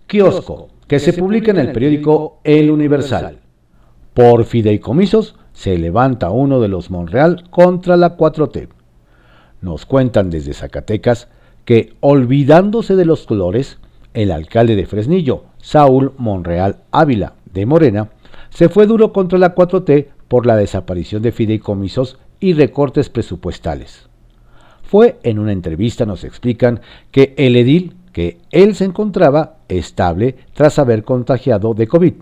Kiosco, 0.06 0.70
que, 0.88 1.00
se, 1.00 1.14
publica 1.14 1.50
en 1.50 1.58
el 1.58 1.72
periódico 1.72 2.38
El 2.44 2.70
Universal. 2.70 3.40
Por 4.14 4.46
fideicomisos 4.46 5.36
se 5.54 5.78
levanta 5.78 6.32
uno 6.32 6.60
de 6.60 6.68
los 6.68 6.92
Monreal 6.92 7.50
contra 7.50 7.96
la 7.96 8.18
4T. 8.18 8.68
Nos 9.62 9.86
cuentan 9.86 10.30
desde 10.30 10.54
Zacatecas 10.54 11.30
que, 11.64 11.94
olvidándose 12.02 12.96
de 12.96 13.06
los 13.06 13.26
colores, 13.26 13.78
el 14.14 14.32
alcalde 14.32 14.76
de 14.76 14.86
Fresnillo, 14.86 15.46
Saúl 15.58 16.14
Monreal 16.18 16.80
Ávila, 16.92 17.34
de 17.54 17.66
Morena, 17.66 18.10
se 18.50 18.70
fue 18.70 18.88
duro 18.88 19.14
contra 19.14 19.40
la 19.40 19.56
4T 19.56 20.08
por 20.28 20.46
la 20.46 20.56
desaparición 20.56 21.22
de 21.22 21.32
fideicomisos 21.32 22.18
y 22.40 22.54
recortes 22.54 23.10
presupuestales. 23.10 24.10
Fue 24.84 25.18
en 25.24 25.40
una 25.40 25.52
entrevista, 25.52 26.06
nos 26.06 26.24
explican, 26.24 26.82
que 27.12 27.34
el 27.38 27.56
edil, 27.56 27.96
que 28.12 28.38
él 28.52 28.76
se 28.76 28.86
encontraba 28.86 29.58
estable 29.70 30.36
tras 30.54 30.78
haber 30.78 31.04
contagiado 31.04 31.74
de 31.74 31.88
COVID. 31.88 32.14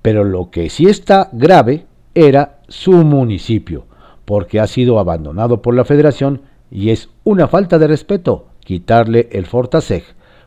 Pero 0.00 0.24
lo 0.24 0.50
que 0.50 0.68
sí 0.70 0.86
está 0.86 1.28
grave 1.32 1.86
era 2.14 2.60
su 2.68 2.92
municipio, 2.92 3.86
porque 4.24 4.60
ha 4.60 4.66
sido 4.66 4.98
abandonado 4.98 5.62
por 5.62 5.74
la 5.74 5.84
federación 5.84 6.42
y 6.70 6.90
es 6.90 7.08
una 7.24 7.48
falta 7.48 7.78
de 7.78 7.86
respeto 7.86 8.46
quitarle 8.60 9.28
el 9.32 9.46
Fortaseg, 9.46 10.04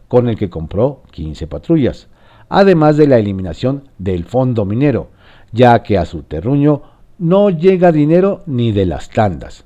con 0.07 0.29
el 0.29 0.37
que 0.37 0.49
compró 0.49 1.03
15 1.11 1.47
patrullas, 1.47 2.07
además 2.49 2.97
de 2.97 3.07
la 3.07 3.17
eliminación 3.17 3.89
del 3.97 4.23
fondo 4.23 4.65
minero, 4.65 5.09
ya 5.51 5.83
que 5.83 5.97
a 5.97 6.05
su 6.05 6.23
terruño 6.23 6.83
no 7.17 7.49
llega 7.49 7.91
dinero 7.91 8.43
ni 8.45 8.71
de 8.71 8.85
las 8.85 9.09
tandas. 9.09 9.65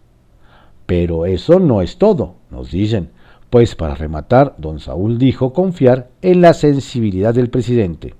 Pero 0.85 1.25
eso 1.25 1.59
no 1.59 1.81
es 1.81 1.97
todo, 1.97 2.35
nos 2.49 2.71
dicen, 2.71 3.11
pues 3.49 3.75
para 3.75 3.95
rematar, 3.95 4.55
don 4.57 4.79
Saúl 4.79 5.17
dijo 5.17 5.53
confiar 5.53 6.09
en 6.21 6.41
la 6.41 6.53
sensibilidad 6.53 7.33
del 7.33 7.49
presidente, 7.49 8.15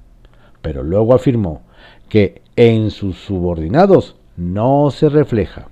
pero 0.62 0.84
luego 0.84 1.14
afirmó 1.14 1.62
que 2.10 2.42
en 2.62 2.92
sus 2.92 3.16
subordinados 3.16 4.18
no 4.36 4.92
se 4.92 5.08
refleja. 5.08 5.70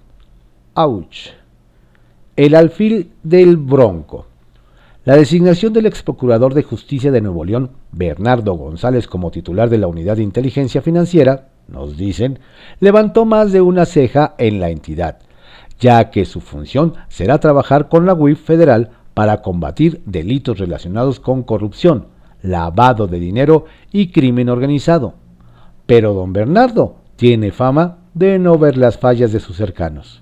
¡Auch! 0.73 1.33
El 2.37 2.55
alfil 2.55 3.11
del 3.23 3.57
Bronco. 3.57 4.27
La 5.03 5.17
designación 5.17 5.73
del 5.73 5.87
ex 5.87 6.01
procurador 6.01 6.53
de 6.53 6.63
justicia 6.63 7.11
de 7.11 7.19
Nuevo 7.19 7.43
León, 7.43 7.71
Bernardo 7.91 8.53
González, 8.53 9.05
como 9.05 9.31
titular 9.31 9.69
de 9.69 9.79
la 9.79 9.87
Unidad 9.87 10.15
de 10.15 10.23
Inteligencia 10.23 10.81
Financiera, 10.81 11.49
nos 11.67 11.97
dicen, 11.97 12.39
levantó 12.79 13.25
más 13.25 13.51
de 13.51 13.59
una 13.59 13.85
ceja 13.85 14.35
en 14.37 14.61
la 14.61 14.69
entidad, 14.69 15.19
ya 15.81 16.09
que 16.09 16.23
su 16.23 16.39
función 16.39 16.93
será 17.09 17.41
trabajar 17.41 17.89
con 17.89 18.05
la 18.05 18.13
UIF 18.13 18.41
federal 18.41 18.91
para 19.13 19.41
combatir 19.41 20.01
delitos 20.05 20.57
relacionados 20.57 21.19
con 21.19 21.43
corrupción, 21.43 22.07
lavado 22.41 23.07
de 23.07 23.19
dinero 23.19 23.65
y 23.91 24.13
crimen 24.13 24.47
organizado. 24.47 25.26
Pero 25.87 26.13
don 26.13 26.33
Bernardo 26.33 26.97
tiene 27.15 27.51
fama 27.51 27.97
de 28.13 28.37
no 28.37 28.59
ver 28.59 28.77
las 28.77 28.97
fallas 28.99 29.31
de 29.31 29.39
sus 29.39 29.57
cercanos. 29.57 30.21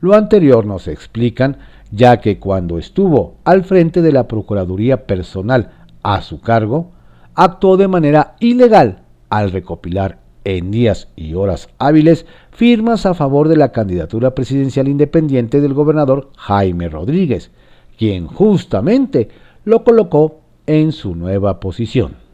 Lo 0.00 0.14
anterior 0.14 0.66
nos 0.66 0.88
explican 0.88 1.58
ya 1.90 2.20
que 2.20 2.38
cuando 2.38 2.78
estuvo 2.78 3.36
al 3.44 3.64
frente 3.64 4.02
de 4.02 4.12
la 4.12 4.28
Procuraduría 4.28 5.06
Personal 5.06 5.70
a 6.02 6.22
su 6.22 6.40
cargo, 6.40 6.90
actuó 7.34 7.76
de 7.76 7.88
manera 7.88 8.36
ilegal 8.40 9.02
al 9.28 9.50
recopilar 9.52 10.18
en 10.44 10.70
días 10.70 11.08
y 11.16 11.34
horas 11.34 11.68
hábiles 11.78 12.26
firmas 12.50 13.06
a 13.06 13.14
favor 13.14 13.48
de 13.48 13.56
la 13.56 13.72
candidatura 13.72 14.34
presidencial 14.34 14.88
independiente 14.88 15.60
del 15.60 15.74
gobernador 15.74 16.30
Jaime 16.36 16.88
Rodríguez, 16.88 17.50
quien 17.98 18.26
justamente 18.26 19.28
lo 19.64 19.84
colocó 19.84 20.40
en 20.66 20.92
su 20.92 21.14
nueva 21.14 21.60
posición. 21.60 22.29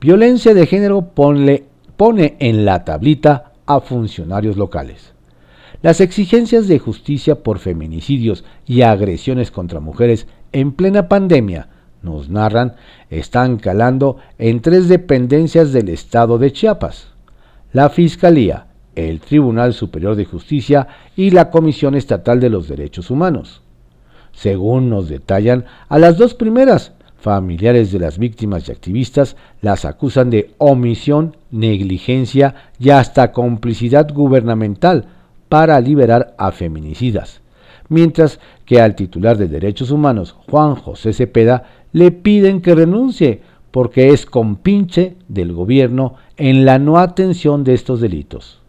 Violencia 0.00 0.52
de 0.52 0.66
género 0.66 1.12
pone 1.14 2.36
en 2.38 2.64
la 2.64 2.84
tablita 2.84 3.52
a 3.64 3.80
funcionarios 3.80 4.56
locales. 4.56 5.14
Las 5.82 6.00
exigencias 6.00 6.68
de 6.68 6.78
justicia 6.78 7.42
por 7.42 7.58
feminicidios 7.58 8.44
y 8.66 8.82
agresiones 8.82 9.50
contra 9.50 9.80
mujeres 9.80 10.26
en 10.52 10.72
plena 10.72 11.08
pandemia 11.08 11.68
nos 12.02 12.28
narran, 12.28 12.76
están 13.10 13.56
calando 13.56 14.18
en 14.38 14.60
tres 14.60 14.88
dependencias 14.88 15.72
del 15.72 15.88
Estado 15.88 16.38
de 16.38 16.52
Chiapas. 16.52 17.08
La 17.72 17.90
Fiscalía, 17.90 18.66
el 18.94 19.20
Tribunal 19.20 19.74
Superior 19.74 20.14
de 20.14 20.24
Justicia 20.24 20.88
y 21.16 21.30
la 21.30 21.50
Comisión 21.50 21.94
Estatal 21.94 22.38
de 22.40 22.50
los 22.50 22.68
Derechos 22.68 23.10
Humanos. 23.10 23.62
Según 24.32 24.88
nos 24.88 25.08
detallan, 25.08 25.64
a 25.88 25.98
las 25.98 26.16
dos 26.16 26.34
primeras, 26.34 26.92
familiares 27.26 27.90
de 27.90 27.98
las 27.98 28.18
víctimas 28.18 28.68
y 28.68 28.70
activistas 28.70 29.36
las 29.60 29.84
acusan 29.84 30.30
de 30.30 30.54
omisión, 30.58 31.36
negligencia 31.50 32.54
y 32.78 32.90
hasta 32.90 33.32
complicidad 33.32 34.14
gubernamental 34.14 35.06
para 35.48 35.80
liberar 35.80 36.36
a 36.38 36.52
feminicidas, 36.52 37.40
mientras 37.88 38.38
que 38.64 38.80
al 38.80 38.94
titular 38.94 39.36
de 39.38 39.48
Derechos 39.48 39.90
Humanos, 39.90 40.36
Juan 40.48 40.76
José 40.76 41.12
Cepeda, 41.12 41.64
le 41.92 42.12
piden 42.12 42.60
que 42.60 42.76
renuncie 42.76 43.40
porque 43.72 44.10
es 44.10 44.24
compinche 44.24 45.16
del 45.26 45.52
gobierno 45.52 46.14
en 46.36 46.64
la 46.64 46.78
no 46.78 46.96
atención 46.96 47.64
de 47.64 47.74
estos 47.74 48.00
delitos. 48.00 48.60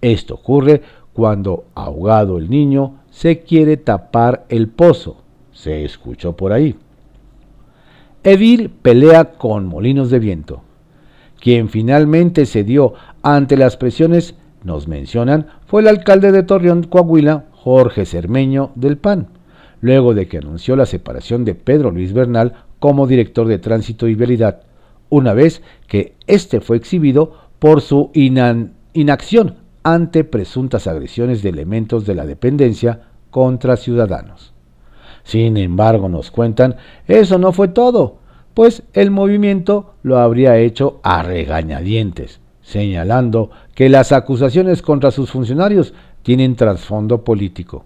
Esto 0.00 0.34
ocurre 0.34 0.82
cuando, 1.12 1.66
ahogado 1.76 2.38
el 2.38 2.50
niño, 2.50 2.96
se 3.10 3.42
quiere 3.42 3.76
tapar 3.76 4.44
el 4.48 4.66
pozo. 4.66 5.18
Se 5.52 5.84
escuchó 5.84 6.32
por 6.32 6.52
ahí. 6.52 6.74
Edil 8.24 8.70
pelea 8.70 9.32
con 9.32 9.66
molinos 9.66 10.10
de 10.10 10.18
viento. 10.18 10.62
Quien 11.40 11.68
finalmente 11.68 12.46
cedió 12.46 12.94
ante 13.22 13.56
las 13.56 13.76
presiones, 13.76 14.36
nos 14.62 14.86
mencionan, 14.86 15.46
fue 15.66 15.82
el 15.82 15.88
alcalde 15.88 16.30
de 16.30 16.42
Torreón, 16.42 16.84
Coahuila, 16.84 17.46
Jorge 17.52 18.06
Cermeño 18.06 18.70
del 18.76 18.96
PAN 18.96 19.28
luego 19.82 20.14
de 20.14 20.28
que 20.28 20.38
anunció 20.38 20.76
la 20.76 20.86
separación 20.86 21.44
de 21.44 21.54
Pedro 21.54 21.90
Luis 21.90 22.14
Bernal 22.14 22.54
como 22.78 23.06
director 23.06 23.46
de 23.46 23.58
Tránsito 23.58 24.08
y 24.08 24.14
Vialidad, 24.14 24.62
una 25.10 25.34
vez 25.34 25.60
que 25.86 26.14
éste 26.26 26.60
fue 26.60 26.78
exhibido 26.78 27.36
por 27.58 27.82
su 27.82 28.10
inacción 28.14 29.56
ante 29.82 30.24
presuntas 30.24 30.86
agresiones 30.86 31.42
de 31.42 31.50
elementos 31.50 32.06
de 32.06 32.14
la 32.14 32.24
dependencia 32.24 33.08
contra 33.30 33.76
ciudadanos. 33.76 34.51
Sin 35.24 35.56
embargo, 35.56 36.08
nos 36.08 36.30
cuentan, 36.30 36.76
eso 37.06 37.38
no 37.38 37.52
fue 37.52 37.68
todo, 37.68 38.16
pues 38.54 38.82
el 38.92 39.10
movimiento 39.10 39.94
lo 40.02 40.18
habría 40.18 40.58
hecho 40.58 41.00
a 41.02 41.22
regañadientes, 41.22 42.40
señalando 42.62 43.50
que 43.74 43.88
las 43.88 44.12
acusaciones 44.12 44.82
contra 44.82 45.10
sus 45.10 45.30
funcionarios 45.30 45.94
tienen 46.22 46.56
trasfondo 46.56 47.24
político 47.24 47.84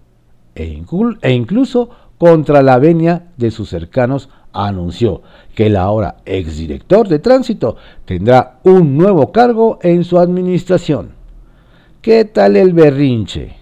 e, 0.56 0.82
e, 1.22 1.32
incluso 1.32 1.90
contra 2.18 2.62
la 2.62 2.78
venia 2.78 3.26
de 3.36 3.50
sus 3.50 3.68
cercanos 3.68 4.30
anunció 4.52 5.20
que 5.54 5.66
el 5.66 5.76
ahora 5.76 6.16
exdirector 6.24 7.08
de 7.08 7.18
tránsito 7.18 7.76
tendrá 8.06 8.58
un 8.64 8.96
nuevo 8.96 9.30
cargo 9.30 9.78
en 9.82 10.02
su 10.02 10.18
administración. 10.18 11.10
¿Qué 12.00 12.24
tal 12.24 12.56
el 12.56 12.72
berrinche? 12.72 13.54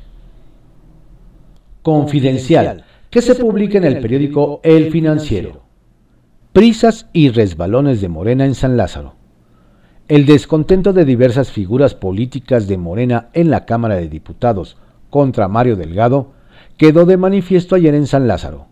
Confidencial, 1.82 2.84
que 3.14 3.22
se 3.22 3.36
publica 3.36 3.78
en 3.78 3.84
el 3.84 4.00
periódico 4.00 4.60
El 4.64 4.90
Financiero. 4.90 5.62
Prisas 6.52 7.08
y 7.12 7.28
resbalones 7.28 8.00
de 8.00 8.08
Morena 8.08 8.44
en 8.44 8.56
San 8.56 8.76
Lázaro. 8.76 9.14
El 10.08 10.26
descontento 10.26 10.92
de 10.92 11.04
diversas 11.04 11.52
figuras 11.52 11.94
políticas 11.94 12.66
de 12.66 12.76
Morena 12.76 13.28
en 13.32 13.52
la 13.52 13.66
Cámara 13.66 13.94
de 13.94 14.08
Diputados 14.08 14.78
contra 15.10 15.46
Mario 15.46 15.76
Delgado 15.76 16.32
quedó 16.76 17.06
de 17.06 17.16
manifiesto 17.16 17.76
ayer 17.76 17.94
en 17.94 18.08
San 18.08 18.26
Lázaro. 18.26 18.66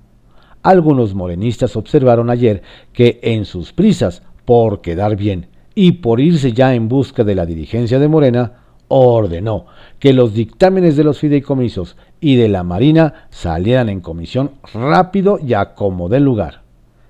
Algunos 0.65 1.15
morenistas 1.15 1.77
observaron 1.77 2.29
ayer 2.29 2.63
que 2.93 3.21
en 3.23 3.45
sus 3.45 3.73
prisas 3.73 4.25
por 4.45 4.81
quedar 4.81 5.15
bien 5.15 5.51
y 5.77 5.93
por 5.93 6.19
irse 6.19 6.53
ya 6.53 6.75
en 6.75 6.89
busca 6.89 7.23
de 7.23 7.37
la 7.37 7.47
dirigencia 7.47 8.01
de 8.01 8.09
Morena, 8.09 8.55
ordenó 8.89 9.67
que 10.03 10.13
los 10.13 10.35
dictámenes 10.35 10.97
de 10.97 11.05
los 11.05 11.21
fideicomisos 11.21 11.97
y 12.19 12.35
de 12.35 12.49
la 12.49 12.65
Marina 12.65 13.29
salieran 13.31 13.89
en 13.89 14.01
comisión 14.01 14.51
rápido 14.75 15.39
y 15.41 15.55
a 15.55 15.75
como 15.77 16.09
del 16.09 16.25
lugar. 16.25 16.63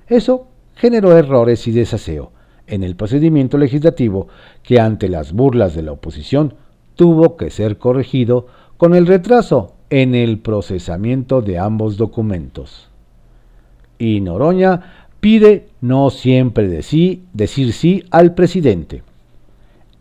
Eso 0.08 0.48
generó 0.74 1.16
errores 1.16 1.66
y 1.66 1.72
desaseo 1.72 2.32
en 2.66 2.82
el 2.82 2.94
procedimiento 2.94 3.56
legislativo 3.56 4.28
que 4.62 4.78
ante 4.78 5.08
las 5.08 5.32
burlas 5.32 5.74
de 5.74 5.80
la 5.80 5.92
oposición 5.92 6.52
tuvo 6.94 7.38
que 7.38 7.48
ser 7.48 7.78
corregido 7.78 8.48
con 8.76 8.94
el 8.94 9.06
retraso 9.06 9.72
en 9.88 10.14
el 10.14 10.40
procesamiento 10.40 11.40
de 11.40 11.58
ambos 11.58 11.96
documentos. 11.96 12.90
Y 13.98 14.20
Noroña 14.20 15.06
pide 15.18 15.68
no 15.80 16.10
siempre 16.10 16.68
decir 16.68 17.72
sí 17.72 18.04
al 18.10 18.34
presidente. 18.34 19.02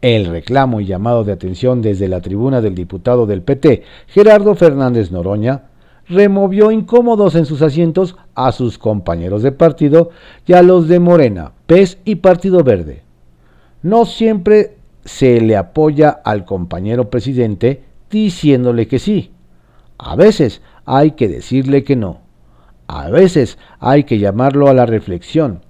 El 0.01 0.25
reclamo 0.25 0.81
y 0.81 0.86
llamado 0.86 1.24
de 1.24 1.31
atención 1.31 1.81
desde 1.81 2.08
la 2.08 2.22
tribuna 2.22 2.60
del 2.60 2.74
diputado 2.74 3.27
del 3.27 3.43
PT, 3.43 3.84
Gerardo 4.08 4.55
Fernández 4.55 5.12
Noroña, 5.12 5.65
removió 6.08 6.72
incómodos 6.72 7.36
en 7.36 7.46
sus 7.46 7.62
asientos 7.62 8.15
a 8.34 8.51
sus 8.51 8.79
compañeros 8.79 9.43
de 9.43 9.51
partido 9.51 10.10
y 10.48 10.53
a 10.53 10.63
los 10.63 10.88
de 10.88 11.00
Morena, 11.00 11.51
PES 11.67 12.00
y 12.03 12.15
Partido 12.15 12.63
Verde. 12.63 13.03
No 13.84 14.05
siempre 14.05 14.77
se 15.05 15.39
le 15.39 15.55
apoya 15.55 16.10
al 16.10 16.46
compañero 16.46 17.10
presidente 17.10 17.84
diciéndole 18.10 18.88
que 18.88 18.98
sí. 18.98 19.31
A 20.00 20.15
veces 20.15 20.62
hay 20.86 21.12
que 21.12 21.27
decirle 21.27 21.84
que 21.84 21.96
no. 21.96 22.22
A 22.88 23.10
veces 23.10 23.60
hay 23.79 24.03
que 24.03 24.17
llamarlo 24.17 24.67
a 24.67 24.74
la 24.74 24.86
reflexión. 24.86 25.62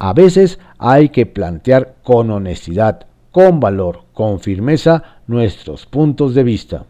A 0.00 0.12
veces 0.12 0.58
hay 0.78 1.08
que 1.08 1.26
plantear 1.26 1.94
con 2.02 2.30
honestidad, 2.30 3.06
con 3.38 3.60
valor, 3.60 4.00
con 4.14 4.40
firmeza 4.40 5.20
nuestros 5.28 5.86
puntos 5.86 6.34
de 6.34 6.42
vista. 6.42 6.86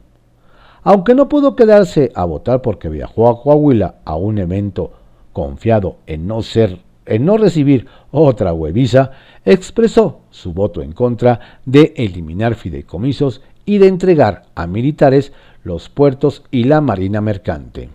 Aunque 0.82 1.14
no 1.14 1.28
pudo 1.28 1.54
quedarse 1.54 2.10
a 2.14 2.24
votar 2.24 2.62
porque 2.62 2.88
viajó 2.88 3.28
a 3.28 3.42
Coahuila 3.42 3.96
a 4.06 4.16
un 4.16 4.38
evento 4.38 4.92
confiado 5.34 5.96
en 6.06 6.26
no 6.26 6.40
ser 6.40 6.78
en 7.04 7.26
no 7.26 7.36
recibir 7.36 7.86
otra 8.12 8.54
hueviza, 8.54 9.10
expresó 9.44 10.20
su 10.30 10.54
voto 10.54 10.80
en 10.80 10.92
contra 10.92 11.58
de 11.66 11.92
eliminar 11.98 12.54
fideicomisos 12.54 13.42
y 13.66 13.76
de 13.76 13.88
entregar 13.88 14.44
a 14.54 14.66
militares 14.66 15.34
los 15.64 15.90
puertos 15.90 16.44
y 16.50 16.64
la 16.64 16.80
marina 16.80 17.20
mercante. 17.20 17.90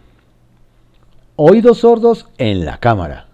Oídos 1.38 1.79
sordos 1.79 2.27
en 2.38 2.65
la 2.65 2.77
Cámara. 2.77 3.32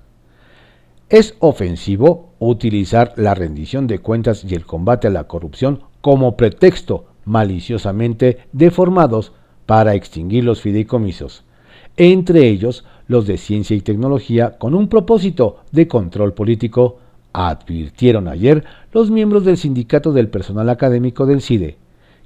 Es 1.10 1.34
ofensivo 1.40 2.34
utilizar 2.38 3.14
la 3.16 3.34
rendición 3.34 3.88
de 3.88 3.98
cuentas 3.98 4.46
y 4.48 4.54
el 4.54 4.68
combate 4.68 5.08
a 5.08 5.10
la 5.10 5.24
corrupción 5.24 5.82
como 6.02 6.38
pretexto 6.38 7.06
maliciosamente 7.26 8.42
deformados 8.52 9.32
para 9.66 9.96
extinguir 9.96 10.44
los 10.44 10.62
fideicomisos, 10.62 11.46
entre 11.98 12.48
ellos 12.48 12.86
los 13.08 13.26
de 13.26 13.40
ciencia 13.40 13.76
y 13.76 13.82
tecnología 13.82 14.60
con 14.60 14.76
un 14.76 14.88
propósito 14.88 15.62
de 15.72 15.88
control 15.88 16.36
político, 16.36 17.00
advirtieron 17.34 18.28
ayer 18.28 18.64
los 18.92 19.10
miembros 19.10 19.46
del 19.46 19.58
Sindicato 19.58 20.14
del 20.14 20.30
Personal 20.30 20.70
Académico 20.70 21.26
del 21.26 21.42
CIDE, 21.42 21.78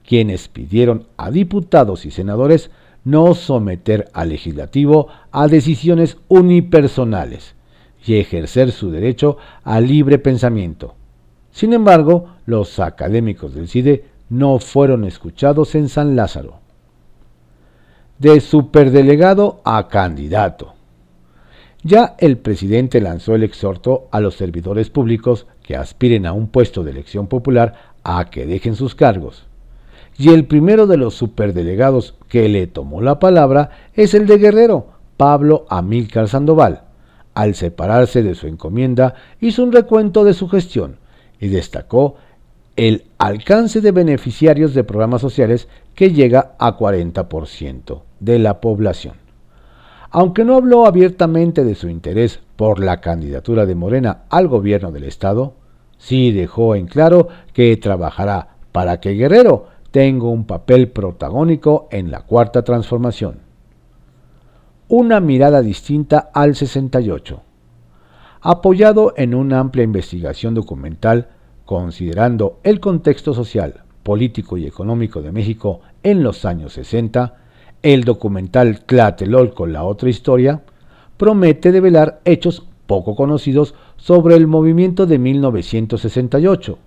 quienes 0.06 0.50
pidieron 0.50 1.08
a 1.16 1.32
diputados 1.32 2.06
y 2.06 2.12
senadores 2.12 2.70
no 3.06 3.34
someter 3.34 4.10
al 4.12 4.28
legislativo 4.28 5.08
a 5.32 5.48
decisiones 5.48 6.18
unipersonales 6.28 7.56
y 8.06 8.16
ejercer 8.16 8.72
su 8.72 8.92
derecho 8.92 9.38
al 9.64 9.88
libre 9.88 10.20
pensamiento. 10.20 10.96
Sin 11.52 11.74
embargo, 11.74 12.36
los 12.46 12.80
académicos 12.80 13.54
del 13.54 13.68
CIDE 13.68 14.06
no 14.30 14.60
fueron 14.60 15.04
escuchados 15.06 15.76
en 15.76 15.90
San 15.90 16.16
Lázaro 16.16 16.64
de 18.24 18.40
superdelegado 18.40 19.62
a 19.66 19.88
candidato. 19.90 20.76
Ya 21.84 22.16
el 22.20 22.38
presidente 22.38 23.02
lanzó 23.02 23.36
el 23.36 23.44
exhorto 23.44 24.08
a 24.12 24.22
los 24.22 24.36
servidores 24.36 24.90
públicos 24.90 25.46
que 25.62 25.76
aspiren 25.76 26.26
a 26.26 26.32
un 26.32 26.48
puesto 26.48 26.84
de 26.84 26.92
elección 26.92 27.28
popular 27.28 27.94
a 28.04 28.30
que 28.30 28.46
dejen 28.46 28.76
sus 28.76 28.96
cargos. 28.96 29.46
Y 30.18 30.30
el 30.30 30.46
primero 30.46 30.88
de 30.88 30.96
los 30.96 31.16
superdelegados 31.16 32.16
que 32.30 32.48
le 32.48 32.68
tomó 32.68 33.02
la 33.02 33.20
palabra 33.20 33.72
es 33.94 34.14
el 34.14 34.26
de 34.26 34.38
Guerrero, 34.38 34.88
Pablo 35.18 35.66
Amílcar 35.70 36.30
Sandoval. 36.30 36.84
Al 37.34 37.56
separarse 37.56 38.24
de 38.24 38.36
su 38.36 38.48
encomienda, 38.48 39.16
hizo 39.42 39.64
un 39.64 39.72
recuento 39.72 40.24
de 40.24 40.34
su 40.34 40.48
gestión 40.48 40.98
y 41.40 41.48
destacó 41.48 42.16
el 42.76 43.06
alcance 43.18 43.82
de 43.82 43.92
beneficiarios 43.92 44.74
de 44.74 44.84
programas 44.84 45.22
sociales 45.22 45.68
que 45.96 46.12
llega 46.12 46.56
a 46.58 46.78
40% 46.78 48.02
de 48.20 48.40
la 48.40 48.62
población. 48.62 49.16
Aunque 50.10 50.46
no 50.46 50.56
habló 50.56 50.86
abiertamente 50.86 51.64
de 51.64 51.76
su 51.76 51.90
interés 51.90 52.40
por 52.56 52.80
la 52.80 53.02
candidatura 53.02 53.66
de 53.66 53.76
Morena 53.76 54.24
al 54.30 54.48
gobierno 54.48 54.92
del 54.92 55.06
Estado, 55.06 55.56
sí 55.98 56.32
dejó 56.32 56.76
en 56.76 56.88
claro 56.88 57.30
que 57.54 57.76
trabajará 57.78 58.50
para 58.72 59.00
que 59.00 59.14
Guerrero 59.14 59.68
tenga 59.92 60.28
un 60.28 60.46
papel 60.46 60.90
protagónico 60.90 61.88
en 61.92 62.12
la 62.12 62.22
cuarta 62.22 62.64
transformación. 62.64 63.43
Una 64.96 65.20
mirada 65.20 65.64
distinta 65.64 66.30
al 66.36 66.56
68. 66.56 67.42
Apoyado 68.42 69.16
en 69.18 69.34
una 69.34 69.58
amplia 69.58 69.84
investigación 69.84 70.54
documental, 70.54 71.30
considerando 71.66 72.60
el 72.62 72.80
contexto 72.80 73.34
social, 73.34 73.86
político 74.04 74.56
y 74.56 74.68
económico 74.68 75.24
de 75.24 75.32
México 75.32 75.82
en 76.04 76.22
los 76.22 76.46
años 76.46 76.74
60, 76.74 77.34
el 77.82 78.04
documental 78.04 78.82
Tlatelolco, 78.82 79.66
la 79.66 79.84
otra 79.84 80.12
historia, 80.12 80.62
promete 81.18 81.72
develar 81.72 82.22
hechos 82.24 82.68
poco 82.86 83.16
conocidos 83.16 83.74
sobre 83.98 84.36
el 84.36 84.46
movimiento 84.46 85.08
de 85.08 85.18
1968. 85.18 86.78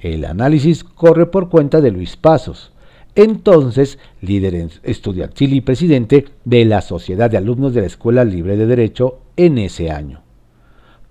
El 0.00 0.24
análisis 0.24 0.82
corre 0.82 1.26
por 1.26 1.50
cuenta 1.50 1.82
de 1.82 1.90
Luis 1.90 2.16
Pasos, 2.16 2.72
entonces 3.18 3.98
líder 4.20 4.70
estudiantil 4.84 5.52
y 5.52 5.60
presidente 5.60 6.26
de 6.44 6.64
la 6.64 6.80
Sociedad 6.80 7.28
de 7.28 7.36
Alumnos 7.36 7.74
de 7.74 7.80
la 7.80 7.88
Escuela 7.88 8.24
Libre 8.24 8.56
de 8.56 8.66
Derecho 8.66 9.18
en 9.36 9.58
ese 9.58 9.90
año. 9.90 10.22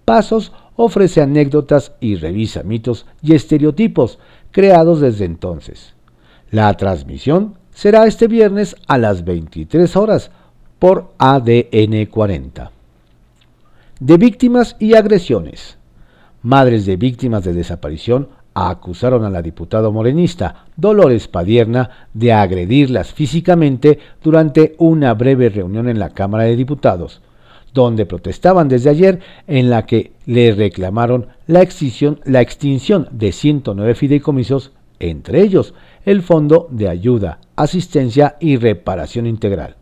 Pasos 0.06 0.54
ofrece 0.78 1.22
anécdotas 1.22 1.92
y 2.00 2.16
revisa 2.16 2.64
mitos 2.64 3.06
y 3.22 3.36
estereotipos 3.36 4.20
creados 4.52 5.02
desde 5.02 5.26
entonces. 5.26 5.96
La 6.50 6.74
transmisión 6.76 7.56
será 7.74 8.08
este 8.08 8.30
viernes 8.30 8.78
a 8.88 8.98
las 8.98 9.26
23 9.26 9.94
horas 9.98 10.32
por 10.80 11.14
ADN 11.18 12.06
40. 12.06 12.72
De 14.00 14.18
víctimas 14.18 14.78
y 14.80 14.94
agresiones. 14.94 15.78
Madres 16.42 16.86
de 16.86 16.96
víctimas 16.96 17.44
de 17.44 17.52
desaparición 17.52 18.30
acusaron 18.66 19.24
a 19.24 19.30
la 19.30 19.44
diputada 19.44 19.92
morenista 19.92 20.66
Dolores 20.76 21.28
Padierna 21.28 22.08
de 22.14 22.34
agredirlas 22.34 23.14
físicamente 23.14 24.00
durante 24.24 24.74
una 24.80 25.14
breve 25.14 25.50
reunión 25.50 25.88
en 25.88 26.00
la 26.00 26.10
Cámara 26.10 26.46
de 26.46 26.56
Diputados, 26.56 27.22
donde 27.72 28.08
protestaban 28.08 28.68
desde 28.68 28.90
ayer 28.90 29.20
en 29.46 29.70
la 29.70 29.86
que 29.86 30.14
le 30.26 30.54
reclamaron 30.54 31.28
la 31.46 31.62
extinción, 31.62 32.20
la 32.26 32.42
extinción 32.42 33.08
de 33.12 33.32
109 33.32 33.94
fideicomisos, 33.94 34.72
entre 35.00 35.42
ellos 35.42 35.76
el 36.04 36.24
Fondo 36.24 36.68
de 36.72 36.90
Ayuda, 36.90 37.40
Asistencia 37.56 38.38
y 38.40 38.58
Reparación 38.58 39.28
Integral. 39.28 39.76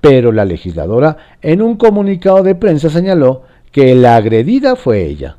Pero 0.00 0.30
la 0.30 0.44
legisladora 0.44 1.16
en 1.40 1.60
un 1.60 1.76
comunicado 1.76 2.44
de 2.44 2.54
prensa 2.54 2.90
señaló 2.90 3.42
que 3.72 3.96
la 3.96 4.14
agredida 4.14 4.76
fue 4.76 5.04
ella, 5.04 5.38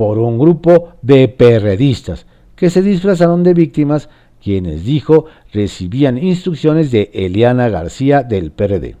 por 0.00 0.18
un 0.18 0.38
grupo 0.38 0.94
de 1.02 1.28
perredistas 1.28 2.24
que 2.56 2.70
se 2.70 2.80
disfrazaron 2.80 3.42
de 3.42 3.52
víctimas, 3.52 4.08
quienes 4.42 4.82
dijo 4.82 5.26
recibían 5.52 6.16
instrucciones 6.16 6.90
de 6.90 7.10
Eliana 7.12 7.68
García 7.68 8.22
del 8.22 8.50
PRD. 8.50 8.96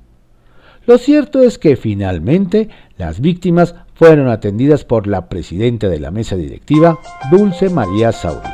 Lo 0.84 0.98
cierto 0.98 1.40
es 1.40 1.56
que 1.58 1.76
finalmente 1.76 2.68
las 2.98 3.22
víctimas 3.22 3.76
fueron 3.94 4.28
atendidas 4.28 4.84
por 4.84 5.06
la 5.06 5.30
presidenta 5.30 5.88
de 5.88 6.00
la 6.00 6.10
mesa 6.10 6.36
directiva, 6.36 6.98
Dulce 7.30 7.70
María 7.70 8.12
Sauri. 8.12 8.50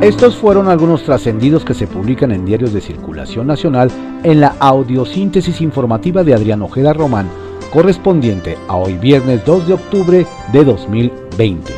Estos 0.00 0.34
fueron 0.34 0.68
algunos 0.68 1.02
trascendidos 1.02 1.62
que 1.62 1.74
se 1.74 1.86
publican 1.86 2.32
en 2.32 2.46
diarios 2.46 2.72
de 2.72 2.80
circulación 2.80 3.46
nacional 3.46 3.90
en 4.22 4.40
la 4.40 4.56
audiosíntesis 4.58 5.60
informativa 5.60 6.24
de 6.24 6.32
Adrián 6.32 6.62
Ojeda 6.62 6.94
Román, 6.94 7.28
correspondiente 7.70 8.56
a 8.66 8.76
hoy 8.76 8.94
viernes 8.94 9.44
2 9.44 9.68
de 9.68 9.74
octubre 9.74 10.26
de 10.54 10.64
2020. 10.64 11.72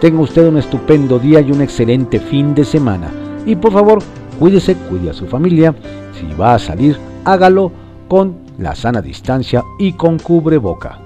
Tenga 0.00 0.20
usted 0.20 0.46
un 0.46 0.58
estupendo 0.58 1.18
día 1.18 1.40
y 1.40 1.50
un 1.50 1.62
excelente 1.62 2.20
fin 2.20 2.54
de 2.54 2.64
semana. 2.64 3.10
Y 3.44 3.56
por 3.56 3.72
favor, 3.72 3.98
cuídese, 4.38 4.76
cuide 4.76 5.10
a 5.10 5.14
su 5.14 5.26
familia. 5.26 5.74
Si 6.12 6.32
va 6.40 6.54
a 6.54 6.60
salir, 6.60 6.96
hágalo 7.24 7.72
con 8.06 8.36
la 8.56 8.76
sana 8.76 9.02
distancia 9.02 9.64
y 9.80 9.94
con 9.94 10.20
cubreboca. 10.20 11.03